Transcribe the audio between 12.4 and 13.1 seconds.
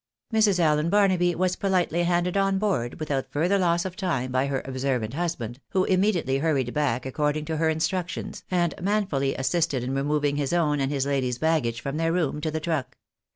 to the truck.